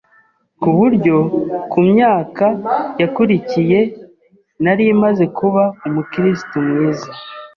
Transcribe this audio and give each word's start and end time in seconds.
ku 0.61 0.69
buryo 0.77 1.17
ku 1.71 1.79
myaka 1.91 2.45
yakurikiye 3.01 3.79
nari 4.63 4.85
maze 5.03 5.23
kuba 5.37 5.63
umukrito 5.87 6.57
mwiza 6.67 7.09